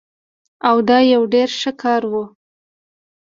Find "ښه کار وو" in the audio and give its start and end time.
1.59-2.23